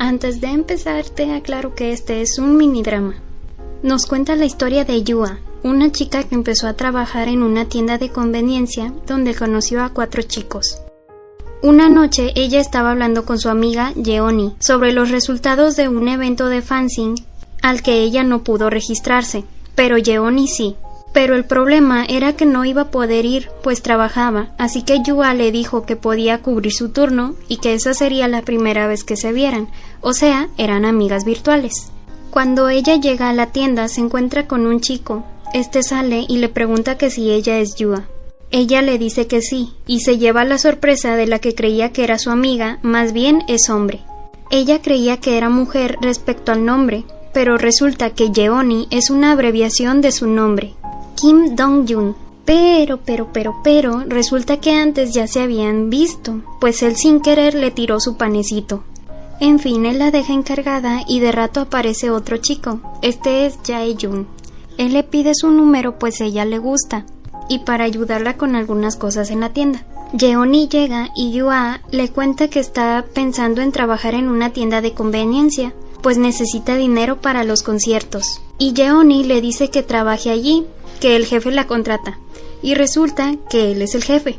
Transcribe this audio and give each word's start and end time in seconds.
Antes 0.00 0.40
de 0.40 0.46
empezar, 0.46 1.04
te 1.06 1.32
aclaro 1.34 1.74
que 1.74 1.90
este 1.90 2.22
es 2.22 2.38
un 2.38 2.56
mini 2.56 2.82
drama. 2.82 3.16
Nos 3.82 4.06
cuenta 4.06 4.36
la 4.36 4.44
historia 4.44 4.84
de 4.84 5.02
Yua, 5.02 5.40
una 5.64 5.90
chica 5.90 6.22
que 6.22 6.36
empezó 6.36 6.68
a 6.68 6.74
trabajar 6.74 7.26
en 7.26 7.42
una 7.42 7.64
tienda 7.64 7.98
de 7.98 8.10
conveniencia 8.10 8.92
donde 9.08 9.34
conoció 9.34 9.82
a 9.82 9.88
cuatro 9.88 10.22
chicos. 10.22 10.80
Una 11.62 11.88
noche 11.88 12.32
ella 12.36 12.60
estaba 12.60 12.92
hablando 12.92 13.24
con 13.24 13.40
su 13.40 13.48
amiga 13.48 13.92
Yeoni 13.94 14.54
sobre 14.60 14.92
los 14.92 15.10
resultados 15.10 15.74
de 15.74 15.88
un 15.88 16.06
evento 16.06 16.48
de 16.48 16.62
fanzine 16.62 17.24
al 17.60 17.82
que 17.82 17.98
ella 17.98 18.22
no 18.22 18.44
pudo 18.44 18.70
registrarse, 18.70 19.42
pero 19.74 19.98
Yeoni 19.98 20.46
sí. 20.46 20.76
Pero 21.12 21.34
el 21.34 21.44
problema 21.44 22.04
era 22.04 22.34
que 22.34 22.46
no 22.46 22.64
iba 22.64 22.82
a 22.82 22.90
poder 22.90 23.24
ir, 23.24 23.48
pues 23.62 23.82
trabajaba, 23.82 24.50
así 24.58 24.82
que 24.82 25.02
Yua 25.02 25.34
le 25.34 25.50
dijo 25.50 25.84
que 25.84 25.96
podía 25.96 26.42
cubrir 26.42 26.72
su 26.72 26.90
turno 26.90 27.34
y 27.48 27.56
que 27.56 27.74
esa 27.74 27.94
sería 27.94 28.28
la 28.28 28.42
primera 28.42 28.86
vez 28.86 29.04
que 29.04 29.16
se 29.16 29.32
vieran, 29.32 29.68
o 30.00 30.12
sea, 30.12 30.48
eran 30.58 30.84
amigas 30.84 31.24
virtuales. 31.24 31.90
Cuando 32.30 32.68
ella 32.68 32.96
llega 32.96 33.30
a 33.30 33.32
la 33.32 33.46
tienda 33.46 33.88
se 33.88 34.00
encuentra 34.00 34.46
con 34.46 34.66
un 34.66 34.80
chico. 34.80 35.24
Este 35.54 35.82
sale 35.82 36.26
y 36.28 36.36
le 36.36 36.50
pregunta 36.50 36.98
que 36.98 37.10
si 37.10 37.30
ella 37.30 37.58
es 37.58 37.74
Yua. 37.74 38.04
Ella 38.50 38.82
le 38.82 38.98
dice 38.98 39.26
que 39.26 39.40
sí, 39.40 39.72
y 39.86 40.00
se 40.00 40.18
lleva 40.18 40.44
la 40.44 40.58
sorpresa 40.58 41.16
de 41.16 41.26
la 41.26 41.38
que 41.38 41.54
creía 41.54 41.90
que 41.92 42.04
era 42.04 42.18
su 42.18 42.30
amiga, 42.30 42.78
más 42.82 43.12
bien 43.12 43.42
es 43.48 43.68
hombre. 43.70 44.00
Ella 44.50 44.80
creía 44.80 45.18
que 45.18 45.36
era 45.36 45.48
mujer 45.48 45.96
respecto 46.00 46.52
al 46.52 46.64
nombre, 46.64 47.04
pero 47.34 47.58
resulta 47.58 48.10
que 48.10 48.30
Yeoni 48.30 48.88
es 48.90 49.10
una 49.10 49.32
abreviación 49.32 50.00
de 50.00 50.12
su 50.12 50.26
nombre, 50.26 50.74
Kim 51.20 51.56
Dong-jun. 51.56 52.14
Pero, 52.44 52.98
pero, 53.04 53.28
pero, 53.32 53.56
pero, 53.64 54.04
resulta 54.06 54.58
que 54.58 54.72
antes 54.72 55.12
ya 55.12 55.26
se 55.26 55.40
habían 55.40 55.90
visto, 55.90 56.40
pues 56.60 56.82
él 56.82 56.96
sin 56.96 57.20
querer 57.20 57.54
le 57.54 57.70
tiró 57.72 57.98
su 57.98 58.16
panecito. 58.16 58.84
En 59.40 59.58
fin, 59.58 59.84
él 59.84 59.98
la 59.98 60.10
deja 60.10 60.32
encargada 60.32 61.02
y 61.08 61.20
de 61.20 61.32
rato 61.32 61.60
aparece 61.60 62.10
otro 62.10 62.36
chico. 62.36 62.80
Este 63.02 63.46
es 63.46 63.58
Jae-jun. 63.66 64.26
Él 64.78 64.92
le 64.92 65.02
pide 65.02 65.34
su 65.34 65.50
número 65.50 65.98
pues 65.98 66.20
ella 66.20 66.44
le 66.44 66.58
gusta 66.58 67.04
y 67.48 67.60
para 67.60 67.84
ayudarla 67.84 68.36
con 68.36 68.54
algunas 68.54 68.96
cosas 68.96 69.30
en 69.30 69.40
la 69.40 69.52
tienda. 69.52 69.84
Yeoni 70.12 70.68
llega 70.68 71.10
y 71.16 71.32
Yua 71.32 71.80
le 71.90 72.10
cuenta 72.10 72.48
que 72.48 72.60
está 72.60 73.04
pensando 73.12 73.60
en 73.60 73.72
trabajar 73.72 74.14
en 74.14 74.28
una 74.28 74.52
tienda 74.52 74.80
de 74.80 74.94
conveniencia, 74.94 75.74
pues 76.00 76.16
necesita 76.16 76.76
dinero 76.76 77.20
para 77.20 77.44
los 77.44 77.62
conciertos. 77.62 78.40
Y 78.58 78.72
Yeoni 78.72 79.24
le 79.24 79.40
dice 79.40 79.70
que 79.70 79.82
trabaje 79.82 80.30
allí, 80.30 80.64
que 80.98 81.16
el 81.16 81.26
jefe 81.26 81.50
la 81.50 81.66
contrata, 81.66 82.18
y 82.62 82.74
resulta 82.74 83.36
que 83.50 83.72
él 83.72 83.82
es 83.82 83.94
el 83.94 84.04
jefe. 84.04 84.38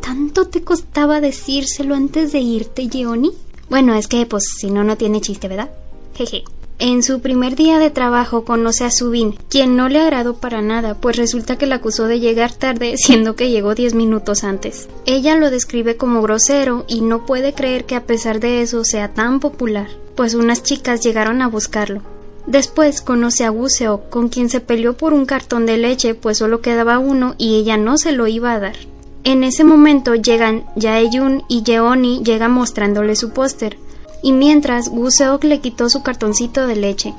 ¿Tanto 0.00 0.48
te 0.48 0.62
costaba 0.62 1.20
decírselo 1.20 1.94
antes 1.94 2.32
de 2.32 2.40
irte, 2.40 2.88
Yeoni? 2.88 3.32
Bueno, 3.70 3.94
es 3.94 4.06
que 4.06 4.26
pues 4.26 4.44
si 4.58 4.70
no, 4.70 4.84
no 4.84 4.96
tiene 4.96 5.20
chiste, 5.20 5.48
¿verdad? 5.48 5.70
Jeje. 6.14 6.44
En 6.80 7.04
su 7.04 7.20
primer 7.20 7.54
día 7.54 7.78
de 7.78 7.90
trabajo 7.90 8.44
conoce 8.44 8.84
a 8.84 8.90
Subin, 8.90 9.36
quien 9.48 9.76
no 9.76 9.88
le 9.88 10.00
agradó 10.00 10.34
para 10.34 10.60
nada, 10.60 10.94
pues 10.94 11.16
resulta 11.16 11.56
que 11.56 11.66
la 11.66 11.76
acusó 11.76 12.08
de 12.08 12.18
llegar 12.18 12.52
tarde, 12.52 12.94
siendo 12.98 13.36
que 13.36 13.50
llegó 13.50 13.74
diez 13.74 13.94
minutos 13.94 14.42
antes. 14.42 14.88
Ella 15.06 15.36
lo 15.36 15.50
describe 15.50 15.96
como 15.96 16.20
grosero 16.20 16.84
y 16.88 17.00
no 17.00 17.26
puede 17.26 17.54
creer 17.54 17.84
que 17.84 17.94
a 17.94 18.04
pesar 18.04 18.40
de 18.40 18.60
eso 18.60 18.84
sea 18.84 19.14
tan 19.14 19.38
popular, 19.38 19.88
pues 20.16 20.34
unas 20.34 20.62
chicas 20.64 21.00
llegaron 21.00 21.42
a 21.42 21.48
buscarlo. 21.48 22.02
Después 22.46 23.00
conoce 23.00 23.44
a 23.44 23.48
Guseo, 23.48 24.10
con 24.10 24.28
quien 24.28 24.50
se 24.50 24.60
peleó 24.60 24.96
por 24.96 25.14
un 25.14 25.24
cartón 25.24 25.64
de 25.64 25.78
leche, 25.78 26.14
pues 26.14 26.38
solo 26.38 26.60
quedaba 26.60 26.98
uno 26.98 27.34
y 27.38 27.56
ella 27.56 27.78
no 27.78 27.96
se 27.96 28.12
lo 28.12 28.26
iba 28.26 28.52
a 28.52 28.60
dar. 28.60 28.76
En 29.24 29.42
ese 29.42 29.64
momento 29.64 30.14
llegan 30.14 30.66
Jaeyun 30.78 31.44
y 31.48 31.62
Yeoni 31.62 32.22
llega 32.22 32.48
mostrándole 32.48 33.16
su 33.16 33.30
póster, 33.30 33.78
y 34.22 34.32
mientras 34.32 34.90
Guseok 34.90 35.44
le 35.44 35.60
quitó 35.60 35.88
su 35.88 36.02
cartoncito 36.02 36.66
de 36.66 36.76
leche. 36.76 37.14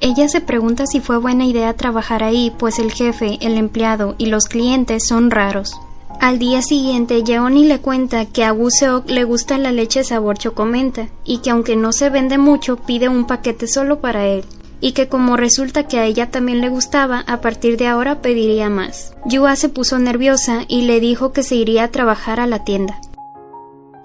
Ella 0.00 0.28
se 0.28 0.40
pregunta 0.40 0.86
si 0.86 1.00
fue 1.00 1.18
buena 1.18 1.46
idea 1.46 1.74
trabajar 1.74 2.24
ahí, 2.24 2.52
pues 2.58 2.80
el 2.80 2.92
jefe, 2.92 3.38
el 3.40 3.56
empleado 3.56 4.16
y 4.18 4.26
los 4.26 4.46
clientes 4.46 5.06
son 5.06 5.30
raros. 5.30 5.72
Al 6.20 6.40
día 6.40 6.62
siguiente, 6.62 7.22
Yeoni 7.22 7.64
le 7.64 7.78
cuenta 7.78 8.26
que 8.26 8.44
a 8.44 8.50
Guseok 8.50 9.08
le 9.08 9.22
gusta 9.22 9.56
la 9.56 9.70
leche 9.70 10.02
sabor 10.02 10.36
chocomenta 10.36 11.08
y 11.24 11.38
que 11.38 11.50
aunque 11.50 11.76
no 11.76 11.92
se 11.92 12.10
vende 12.10 12.38
mucho, 12.38 12.76
pide 12.76 13.08
un 13.08 13.26
paquete 13.26 13.68
solo 13.68 14.00
para 14.00 14.26
él 14.26 14.44
y 14.84 14.92
que 14.92 15.08
como 15.08 15.38
resulta 15.38 15.84
que 15.84 15.98
a 15.98 16.04
ella 16.04 16.30
también 16.30 16.60
le 16.60 16.68
gustaba, 16.68 17.24
a 17.26 17.40
partir 17.40 17.78
de 17.78 17.86
ahora 17.86 18.20
pediría 18.20 18.68
más. 18.68 19.14
Yua 19.24 19.56
se 19.56 19.70
puso 19.70 19.98
nerviosa 19.98 20.66
y 20.68 20.82
le 20.82 21.00
dijo 21.00 21.32
que 21.32 21.42
se 21.42 21.54
iría 21.54 21.84
a 21.84 21.88
trabajar 21.88 22.38
a 22.38 22.46
la 22.46 22.64
tienda. 22.64 23.00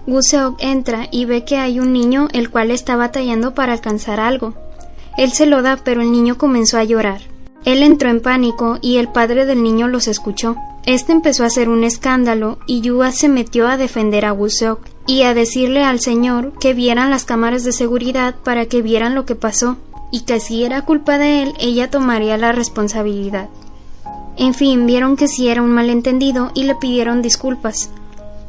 Guseok 0.06 0.56
entra 0.58 1.06
y 1.10 1.26
ve 1.26 1.44
que 1.44 1.58
hay 1.58 1.80
un 1.80 1.92
niño 1.92 2.28
el 2.32 2.48
cual 2.48 2.70
está 2.70 2.96
batallando 2.96 3.54
para 3.54 3.74
alcanzar 3.74 4.20
algo. 4.20 4.54
Él 5.18 5.32
se 5.32 5.44
lo 5.44 5.60
da, 5.60 5.76
pero 5.76 6.00
el 6.00 6.12
niño 6.12 6.38
comenzó 6.38 6.78
a 6.78 6.84
llorar. 6.84 7.20
Él 7.66 7.82
entró 7.82 8.08
en 8.08 8.22
pánico 8.22 8.78
y 8.80 8.96
el 8.96 9.08
padre 9.08 9.44
del 9.44 9.62
niño 9.62 9.86
los 9.86 10.08
escuchó. 10.08 10.56
Este 10.86 11.12
empezó 11.12 11.44
a 11.44 11.48
hacer 11.48 11.68
un 11.68 11.84
escándalo 11.84 12.58
y 12.66 12.80
Yua 12.80 13.12
se 13.12 13.28
metió 13.28 13.68
a 13.68 13.76
defender 13.76 14.24
a 14.24 14.30
Guseok 14.30 14.80
y 15.06 15.24
a 15.24 15.34
decirle 15.34 15.84
al 15.84 16.00
señor 16.00 16.54
que 16.58 16.72
vieran 16.72 17.10
las 17.10 17.26
cámaras 17.26 17.64
de 17.64 17.72
seguridad 17.72 18.34
para 18.42 18.64
que 18.64 18.80
vieran 18.80 19.14
lo 19.14 19.26
que 19.26 19.34
pasó 19.34 19.76
y 20.10 20.20
que 20.22 20.40
si 20.40 20.64
era 20.64 20.84
culpa 20.84 21.18
de 21.18 21.42
él, 21.42 21.52
ella 21.58 21.90
tomaría 21.90 22.36
la 22.36 22.52
responsabilidad. 22.52 23.48
En 24.36 24.54
fin, 24.54 24.86
vieron 24.86 25.16
que 25.16 25.28
sí 25.28 25.48
era 25.48 25.62
un 25.62 25.70
malentendido 25.70 26.50
y 26.54 26.64
le 26.64 26.74
pidieron 26.74 27.22
disculpas. 27.22 27.90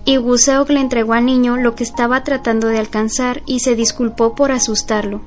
Y 0.05 0.17
Guseok 0.17 0.69
le 0.69 0.79
entregó 0.79 1.13
al 1.13 1.25
niño 1.25 1.57
lo 1.57 1.75
que 1.75 1.83
estaba 1.83 2.23
tratando 2.23 2.67
de 2.67 2.79
alcanzar 2.79 3.43
y 3.45 3.59
se 3.59 3.75
disculpó 3.75 4.33
por 4.33 4.51
asustarlo. 4.51 5.21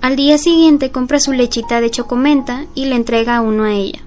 Al 0.00 0.16
día 0.16 0.38
siguiente 0.38 0.90
compra 0.90 1.20
su 1.20 1.32
lechita 1.32 1.80
de 1.80 1.90
chocomenta 1.90 2.64
y 2.74 2.86
le 2.86 2.96
entrega 2.96 3.42
uno 3.42 3.64
a 3.64 3.72
ella. 3.72 4.00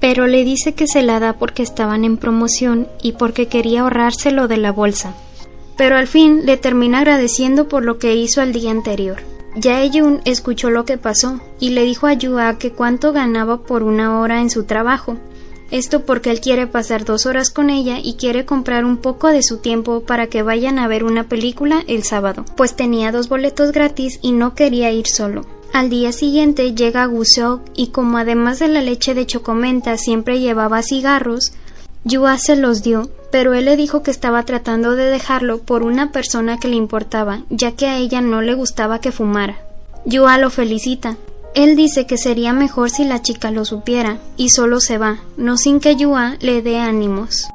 Pero 0.00 0.26
le 0.26 0.44
dice 0.44 0.74
que 0.74 0.86
se 0.88 1.02
la 1.02 1.20
da 1.20 1.34
porque 1.34 1.62
estaban 1.62 2.04
en 2.04 2.16
promoción 2.16 2.88
y 3.00 3.12
porque 3.12 3.46
quería 3.46 3.82
ahorrárselo 3.82 4.48
de 4.48 4.56
la 4.56 4.72
bolsa. 4.72 5.14
Pero 5.76 5.96
al 5.96 6.08
fin 6.08 6.44
le 6.44 6.56
termina 6.56 6.98
agradeciendo 6.98 7.68
por 7.68 7.84
lo 7.84 7.98
que 7.98 8.14
hizo 8.16 8.42
al 8.42 8.52
día 8.52 8.70
anterior. 8.70 9.33
Jaeyun 9.60 10.20
escuchó 10.24 10.70
lo 10.70 10.84
que 10.84 10.98
pasó 10.98 11.40
y 11.60 11.70
le 11.70 11.84
dijo 11.84 12.06
a 12.06 12.14
Yua 12.14 12.58
que 12.58 12.72
cuánto 12.72 13.12
ganaba 13.12 13.62
por 13.62 13.82
una 13.82 14.18
hora 14.18 14.40
en 14.40 14.50
su 14.50 14.64
trabajo. 14.64 15.16
Esto 15.70 16.04
porque 16.04 16.30
él 16.30 16.40
quiere 16.40 16.66
pasar 16.66 17.04
dos 17.04 17.26
horas 17.26 17.50
con 17.50 17.70
ella 17.70 17.98
y 18.02 18.14
quiere 18.14 18.44
comprar 18.44 18.84
un 18.84 18.98
poco 18.98 19.28
de 19.28 19.42
su 19.42 19.58
tiempo 19.58 20.00
para 20.00 20.26
que 20.26 20.42
vayan 20.42 20.78
a 20.78 20.88
ver 20.88 21.04
una 21.04 21.24
película 21.28 21.82
el 21.86 22.04
sábado, 22.04 22.44
pues 22.56 22.76
tenía 22.76 23.12
dos 23.12 23.28
boletos 23.28 23.72
gratis 23.72 24.18
y 24.22 24.32
no 24.32 24.54
quería 24.54 24.92
ir 24.92 25.06
solo. 25.06 25.46
Al 25.72 25.90
día 25.90 26.12
siguiente 26.12 26.74
llega 26.74 27.06
Guseok 27.06 27.62
y 27.74 27.88
como 27.88 28.18
además 28.18 28.60
de 28.60 28.68
la 28.68 28.80
leche 28.82 29.14
de 29.14 29.26
chocomenta 29.26 29.96
siempre 29.98 30.38
llevaba 30.38 30.82
cigarros, 30.82 31.52
Yua 32.06 32.36
se 32.36 32.54
los 32.54 32.82
dio, 32.82 33.08
pero 33.32 33.54
él 33.54 33.64
le 33.64 33.76
dijo 33.76 34.02
que 34.02 34.10
estaba 34.10 34.42
tratando 34.44 34.94
de 34.94 35.04
dejarlo 35.06 35.58
por 35.60 35.82
una 35.82 36.12
persona 36.12 36.58
que 36.58 36.68
le 36.68 36.76
importaba, 36.76 37.40
ya 37.48 37.72
que 37.72 37.86
a 37.86 37.96
ella 37.96 38.20
no 38.20 38.42
le 38.42 38.54
gustaba 38.54 39.00
que 39.00 39.10
fumara. 39.10 39.56
Yua 40.04 40.36
lo 40.36 40.50
felicita. 40.50 41.16
Él 41.54 41.76
dice 41.76 42.06
que 42.06 42.18
sería 42.18 42.52
mejor 42.52 42.90
si 42.90 43.04
la 43.04 43.22
chica 43.22 43.50
lo 43.50 43.64
supiera, 43.64 44.18
y 44.36 44.50
solo 44.50 44.80
se 44.80 44.98
va, 44.98 45.20
no 45.38 45.56
sin 45.56 45.80
que 45.80 45.96
Yua 45.96 46.36
le 46.40 46.60
dé 46.60 46.78
ánimos. 46.78 47.48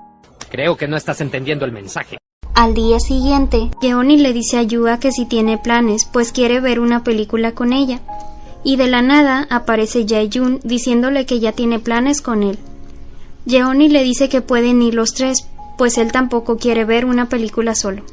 Creo 0.49 0.77
que 0.77 0.87
no 0.87 0.97
estás 0.97 1.21
entendiendo 1.21 1.66
el 1.66 1.71
mensaje. 1.71 2.17
Al 2.55 2.73
día 2.73 2.99
siguiente, 2.99 3.69
Yeoni 3.81 4.17
le 4.17 4.33
dice 4.33 4.57
a 4.57 4.63
Yua 4.63 4.99
que 4.99 5.11
si 5.11 5.25
tiene 5.25 5.59
planes, 5.59 6.05
pues 6.11 6.31
quiere 6.31 6.59
ver 6.59 6.79
una 6.79 7.03
película 7.03 7.51
con 7.51 7.71
ella. 7.71 7.99
Y 8.63 8.77
de 8.77 8.87
la 8.87 9.03
nada 9.03 9.47
aparece 9.51 10.05
Jae-jun 10.05 10.59
diciéndole 10.63 11.25
que 11.25 11.39
ya 11.39 11.51
tiene 11.51 11.79
planes 11.79 12.21
con 12.21 12.41
él. 12.41 12.57
Yeoni 13.49 13.89
le 13.89 14.03
dice 14.03 14.29
que 14.29 14.41
pueden 14.41 14.81
ir 14.83 14.93
los 14.93 15.15
tres, 15.15 15.47
pues 15.75 15.97
él 15.97 16.11
tampoco 16.11 16.57
quiere 16.57 16.85
ver 16.85 17.05
una 17.05 17.29
película 17.29 17.73
solo. 17.73 18.03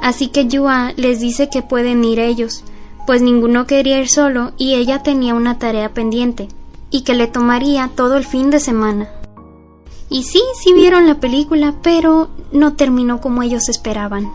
Así 0.00 0.28
que 0.28 0.46
Yua 0.46 0.92
les 0.96 1.20
dice 1.20 1.48
que 1.48 1.62
pueden 1.62 2.02
ir 2.02 2.18
ellos, 2.18 2.64
pues 3.06 3.22
ninguno 3.22 3.66
quería 3.66 4.00
ir 4.00 4.08
solo 4.08 4.52
y 4.58 4.74
ella 4.74 5.04
tenía 5.04 5.34
una 5.34 5.58
tarea 5.58 5.94
pendiente, 5.94 6.48
y 6.90 7.02
que 7.02 7.14
le 7.14 7.28
tomaría 7.28 7.88
todo 7.94 8.16
el 8.16 8.24
fin 8.24 8.50
de 8.50 8.58
semana. 8.58 9.08
Y 10.08 10.24
sí, 10.24 10.42
sí 10.60 10.72
vieron 10.72 11.06
la 11.06 11.20
película, 11.20 11.76
pero 11.82 12.28
no 12.50 12.74
terminó 12.74 13.20
como 13.20 13.44
ellos 13.44 13.68
esperaban. 13.68 14.28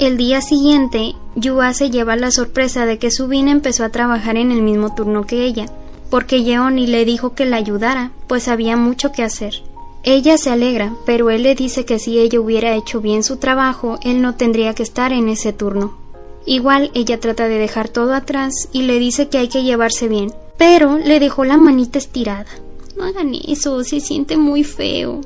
El 0.00 0.16
día 0.16 0.40
siguiente, 0.40 1.14
Yua 1.36 1.74
se 1.74 1.90
lleva 1.90 2.16
la 2.16 2.32
sorpresa 2.32 2.86
de 2.86 2.98
que 2.98 3.12
Subin 3.12 3.46
empezó 3.46 3.84
a 3.84 3.90
trabajar 3.90 4.36
en 4.36 4.50
el 4.50 4.62
mismo 4.62 4.96
turno 4.96 5.26
que 5.26 5.44
ella, 5.44 5.66
porque 6.12 6.42
Yeoni 6.42 6.86
le 6.86 7.06
dijo 7.06 7.32
que 7.32 7.46
la 7.46 7.56
ayudara, 7.56 8.10
pues 8.26 8.46
había 8.48 8.76
mucho 8.76 9.12
que 9.12 9.22
hacer. 9.22 9.62
Ella 10.02 10.36
se 10.36 10.50
alegra, 10.50 10.92
pero 11.06 11.30
él 11.30 11.42
le 11.42 11.54
dice 11.54 11.86
que 11.86 11.98
si 11.98 12.18
ella 12.18 12.38
hubiera 12.38 12.76
hecho 12.76 13.00
bien 13.00 13.22
su 13.22 13.38
trabajo, 13.38 13.98
él 14.02 14.20
no 14.20 14.34
tendría 14.34 14.74
que 14.74 14.82
estar 14.82 15.10
en 15.14 15.30
ese 15.30 15.54
turno. 15.54 15.96
Igual 16.44 16.90
ella 16.92 17.18
trata 17.18 17.48
de 17.48 17.56
dejar 17.56 17.88
todo 17.88 18.12
atrás 18.12 18.68
y 18.72 18.82
le 18.82 18.98
dice 18.98 19.30
que 19.30 19.38
hay 19.38 19.48
que 19.48 19.62
llevarse 19.62 20.06
bien, 20.06 20.34
pero 20.58 20.98
le 20.98 21.18
dejó 21.18 21.46
la 21.46 21.56
manita 21.56 21.96
estirada. 21.96 22.50
No 22.94 23.04
hagan 23.04 23.32
eso, 23.48 23.82
se 23.82 24.00
siente 24.00 24.36
muy 24.36 24.64
feo. 24.64 25.22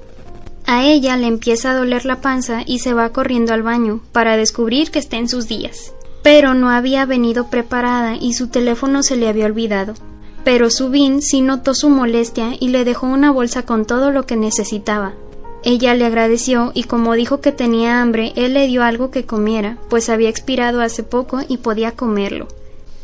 A 0.67 0.87
ella 0.87 1.17
le 1.17 1.27
empieza 1.27 1.73
a 1.73 1.77
doler 1.77 2.05
la 2.05 2.21
panza 2.21 2.63
y 2.65 2.79
se 2.79 2.95
va 2.95 3.09
corriendo 3.09 3.53
al 3.53 3.65
baño 3.65 4.03
para 4.13 4.37
descubrir 4.37 4.93
que 4.93 5.01
está 5.01 5.17
en 5.17 5.29
sus 5.29 5.49
días. 5.49 5.93
Pero 6.23 6.55
no 6.55 6.71
había 6.71 7.07
venido 7.07 7.51
preparada 7.51 8.15
y 8.15 8.35
su 8.35 8.47
teléfono 8.47 9.03
se 9.03 9.17
le 9.17 9.29
había 9.29 9.47
olvidado. 9.47 9.95
Pero 10.47 10.71
Subin 10.71 11.23
sí 11.23 11.41
notó 11.41 11.75
su 11.75 11.89
molestia 11.89 12.53
y 12.61 12.69
le 12.69 12.85
dejó 12.85 13.09
una 13.09 13.33
bolsa 13.33 13.65
con 13.65 13.85
todo 13.85 14.13
lo 14.13 14.27
que 14.27 14.37
necesitaba. 14.37 15.15
Ella 15.65 15.93
le 15.97 16.05
agradeció 16.05 16.71
y 16.73 16.85
como 16.85 17.15
dijo 17.15 17.41
que 17.41 17.51
tenía 17.51 18.01
hambre, 18.01 18.33
él 18.37 18.55
le 18.55 18.69
dio 18.69 18.85
algo 18.85 19.11
que 19.11 19.27
comiera, 19.27 19.77
pues 19.91 20.09
había 20.09 20.29
expirado 20.29 20.83
hace 20.83 21.03
poco 21.03 21.41
y 21.49 21.57
podía 21.57 21.97
comerlo. 21.97 22.47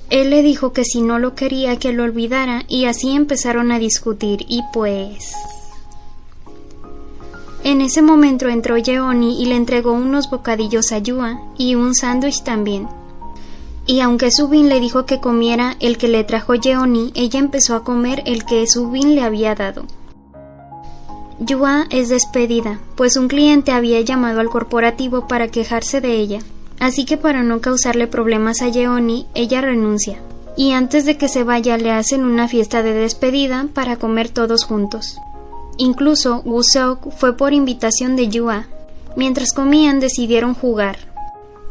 Él 0.09 0.31
le 0.31 0.44
dijo 0.44 0.73
que 0.73 0.85
si 0.85 1.00
no 1.00 1.19
lo 1.19 1.35
quería 1.35 1.81
que 1.81 1.93
lo 1.93 2.05
olvidara 2.05 2.62
y 2.69 2.85
así 2.85 3.11
empezaron 3.11 3.73
a 3.73 3.81
discutir 3.81 4.44
y 4.47 4.61
pues... 4.73 5.35
En 7.65 7.81
ese 7.81 8.03
momento 8.03 8.47
entró 8.47 8.79
Yeoni 8.79 9.43
y 9.43 9.47
le 9.47 9.56
entregó 9.56 9.91
unos 9.94 10.31
bocadillos 10.31 10.93
a 10.93 10.99
Yua 10.99 11.41
y 11.59 11.75
un 11.75 11.97
sándwich 11.97 12.44
también. 12.44 12.87
Y 13.87 14.00
aunque 14.00 14.31
Subin 14.31 14.69
le 14.69 14.81
dijo 14.81 15.06
que 15.06 15.20
comiera 15.20 15.76
el 15.81 15.99
que 15.99 16.08
le 16.08 16.25
trajo 16.25 16.55
Yeoni, 16.55 17.12
ella 17.14 17.40
empezó 17.40 17.75
a 17.75 17.82
comer 17.84 18.23
el 18.26 18.44
que 18.44 18.67
Subin 18.67 19.14
le 19.14 19.23
había 19.23 19.55
dado. 19.55 19.87
Yua 21.40 21.87
es 21.90 22.08
despedida, 22.08 22.79
pues 22.94 23.17
un 23.17 23.26
cliente 23.26 23.73
había 23.73 24.00
llamado 24.00 24.40
al 24.40 24.49
corporativo 24.49 25.26
para 25.26 25.49
quejarse 25.49 26.00
de 26.00 26.12
ella. 26.12 26.38
Así 26.79 27.05
que 27.05 27.17
para 27.17 27.43
no 27.43 27.61
causarle 27.61 28.06
problemas 28.06 28.62
a 28.62 28.69
Yeoni, 28.69 29.26
ella 29.34 29.61
renuncia. 29.61 30.19
Y 30.56 30.73
antes 30.73 31.05
de 31.05 31.17
que 31.17 31.29
se 31.29 31.43
vaya 31.43 31.76
le 31.79 31.90
hacen 31.90 32.25
una 32.25 32.46
fiesta 32.46 32.82
de 32.82 32.93
despedida 32.93 33.67
para 33.75 33.96
comer 33.96 34.29
todos 34.29 34.64
juntos. 34.64 35.19
Incluso 35.79 36.43
Wusok 36.44 37.11
fue 37.11 37.37
por 37.37 37.52
invitación 37.52 38.14
de 38.14 38.29
Yua. 38.29 38.67
Mientras 39.17 39.52
comían 39.52 39.99
decidieron 40.00 40.55
jugar. 40.55 41.12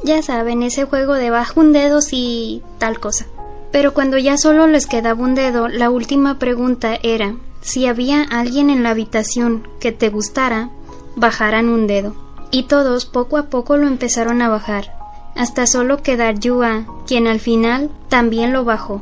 Ya 0.04 0.22
saben, 0.22 0.64
ese 0.64 0.86
juego 0.86 1.14
de 1.14 1.30
bajo 1.30 1.60
un 1.60 1.74
dedo 1.74 2.00
y 2.12 2.64
tal 2.80 3.00
cosa. 3.00 3.26
Pero 3.72 3.94
cuando 3.94 4.18
ya 4.18 4.38
solo 4.38 4.68
les 4.68 4.88
quedaba 4.88 5.24
un 5.24 5.36
dedo, 5.36 5.68
la 5.68 5.90
última 5.90 6.40
pregunta 6.40 6.98
era 7.02 7.36
si 7.62 7.86
había 7.86 8.24
alguien 8.24 8.70
en 8.70 8.84
la 8.84 8.90
habitación 8.90 9.68
que 9.80 9.92
te 9.92 10.10
gustara, 10.10 10.70
bajaran 11.16 11.70
un 11.70 11.88
dedo. 11.88 12.16
Y 12.50 12.64
todos 12.64 13.06
poco 13.06 13.38
a 13.38 13.44
poco 13.50 13.78
lo 13.78 13.88
empezaron 13.88 14.42
a 14.42 14.50
bajar, 14.50 14.94
hasta 15.36 15.68
solo 15.68 16.02
quedar 16.02 16.40
Yua, 16.40 16.86
quien 17.08 17.28
al 17.28 17.40
final 17.40 17.90
también 18.10 18.52
lo 18.52 18.66
bajó. 18.66 19.00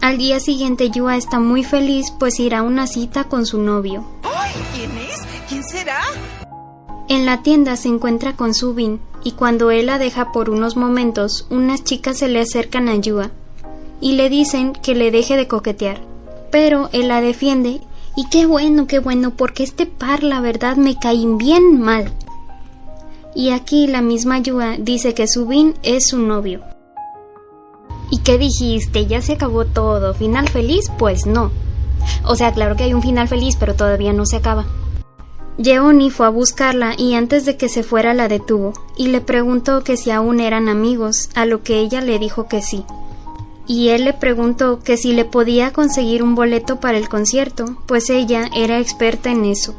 Al 0.00 0.16
día 0.16 0.38
siguiente 0.38 0.90
Yua 0.90 1.16
está 1.16 1.40
muy 1.40 1.64
feliz 1.64 2.12
pues 2.20 2.38
irá 2.38 2.58
a 2.58 2.62
una 2.62 2.86
cita 2.86 3.24
con 3.24 3.46
su 3.46 3.60
novio. 3.60 4.04
¡Ay! 4.22 4.52
¿Quién 4.74 4.96
es? 4.98 5.20
¿Quién 5.48 5.64
será? 5.64 6.00
En 7.08 7.24
la 7.24 7.42
tienda 7.42 7.76
se 7.76 7.88
encuentra 7.88 8.36
con 8.36 8.52
Subin 8.52 9.00
y 9.24 9.32
cuando 9.32 9.70
él 9.70 9.86
la 9.86 9.98
deja 9.98 10.30
por 10.30 10.50
unos 10.50 10.76
momentos, 10.76 11.46
unas 11.48 11.82
chicas 11.82 12.18
se 12.18 12.28
le 12.28 12.40
acercan 12.40 12.86
a 12.88 12.96
Yua 12.96 13.30
y 14.00 14.12
le 14.12 14.28
dicen 14.28 14.74
que 14.74 14.94
le 14.94 15.10
deje 15.10 15.36
de 15.38 15.48
coquetear. 15.48 16.02
Pero 16.50 16.90
él 16.92 17.08
la 17.08 17.22
defiende 17.22 17.80
y 18.14 18.28
qué 18.28 18.44
bueno, 18.44 18.86
qué 18.86 18.98
bueno, 18.98 19.30
porque 19.30 19.62
este 19.62 19.86
par 19.86 20.22
la 20.22 20.42
verdad 20.42 20.76
me 20.76 20.98
cae 20.98 21.24
bien 21.24 21.80
mal. 21.80 22.12
Y 23.34 23.50
aquí 23.50 23.86
la 23.86 24.02
misma 24.02 24.40
Yua 24.40 24.76
dice 24.78 25.14
que 25.14 25.28
Subin 25.28 25.76
es 25.82 26.08
su 26.08 26.18
novio. 26.18 26.60
¿Y 28.10 28.18
qué 28.18 28.36
dijiste? 28.36 29.06
¿Ya 29.06 29.22
se 29.22 29.34
acabó 29.34 29.64
todo? 29.64 30.12
¿Final 30.12 30.48
feliz? 30.48 30.90
Pues 30.98 31.24
no. 31.24 31.50
O 32.24 32.34
sea, 32.36 32.52
claro 32.52 32.76
que 32.76 32.84
hay 32.84 32.92
un 32.92 33.02
final 33.02 33.28
feliz, 33.28 33.56
pero 33.58 33.74
todavía 33.74 34.12
no 34.12 34.26
se 34.26 34.36
acaba. 34.36 34.66
Yeoni 35.58 36.10
fue 36.10 36.26
a 36.26 36.30
buscarla 36.30 36.94
y 36.96 37.14
antes 37.14 37.44
de 37.44 37.56
que 37.56 37.68
se 37.68 37.82
fuera 37.82 38.14
la 38.14 38.28
detuvo 38.28 38.72
y 38.96 39.08
le 39.08 39.20
preguntó 39.20 39.84
que 39.84 39.96
si 39.96 40.10
aún 40.10 40.40
eran 40.40 40.68
amigos, 40.68 41.30
a 41.34 41.46
lo 41.46 41.62
que 41.62 41.78
ella 41.78 42.00
le 42.00 42.18
dijo 42.18 42.48
que 42.48 42.62
sí 42.62 42.84
y 43.68 43.90
él 43.90 44.06
le 44.06 44.14
preguntó 44.14 44.80
que 44.80 44.96
si 44.96 45.12
le 45.12 45.26
podía 45.26 45.72
conseguir 45.72 46.22
un 46.22 46.34
boleto 46.34 46.80
para 46.80 46.96
el 46.96 47.08
concierto, 47.08 47.76
pues 47.86 48.08
ella 48.08 48.48
era 48.56 48.80
experta 48.80 49.30
en 49.30 49.44
eso. 49.44 49.74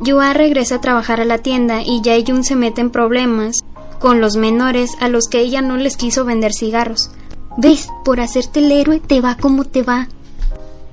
Yua 0.00 0.32
regresa 0.32 0.76
a 0.76 0.80
trabajar 0.80 1.20
a 1.20 1.24
la 1.24 1.38
tienda 1.38 1.80
y 1.82 2.02
Jae-Jun 2.02 2.42
se 2.42 2.56
mete 2.56 2.80
en 2.80 2.90
problemas 2.90 3.60
con 4.00 4.20
los 4.20 4.36
menores 4.36 4.96
a 4.98 5.08
los 5.08 5.28
que 5.28 5.38
ella 5.38 5.62
no 5.62 5.76
les 5.76 5.96
quiso 5.96 6.24
vender 6.24 6.52
cigarros. 6.52 7.12
¿Ves? 7.56 7.88
Por 8.04 8.20
hacerte 8.20 8.60
el 8.60 8.72
héroe 8.72 8.98
te 8.98 9.20
va 9.20 9.36
como 9.36 9.64
te 9.64 9.82
va. 9.82 10.08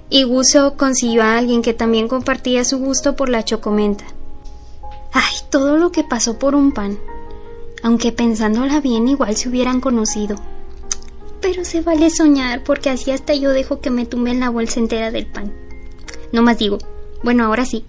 Y 0.10 0.24
Guso 0.24 0.76
consiguió 0.78 1.24
a 1.24 1.38
alguien 1.38 1.62
que 1.64 1.74
también 1.74 2.08
compartía 2.08 2.64
su 2.64 2.78
gusto 2.78 3.16
por 3.16 3.30
la 3.30 3.44
chocomenta. 3.44 4.06
Ay, 5.13 5.36
todo 5.50 5.77
lo 5.77 5.92
que 5.92 6.04
pasó 6.04 6.38
por 6.38 6.56
un 6.56 6.71
pan. 6.71 6.98
Aunque 7.83 8.12
pensándola 8.12 8.81
bien 8.81 9.07
igual 9.07 9.36
se 9.36 9.50
hubieran 9.50 9.81
conocido. 9.81 10.36
Pero 11.42 11.63
se 11.63 11.81
vale 11.81 12.09
soñar 12.09 12.63
porque 12.63 12.89
así 12.89 13.12
hasta 13.12 13.33
yo 13.33 13.51
dejo 13.51 13.80
que 13.80 13.89
me 13.89 14.06
tumben 14.06 14.39
la 14.39 14.50
bolsa 14.50 14.80
entera 14.80 15.12
del 15.12 15.27
pan. 15.27 15.54
No 16.31 16.42
más 16.42 16.57
digo. 16.57 16.80
Bueno, 17.24 17.45
ahora 17.45 17.65
sí. 17.65 17.86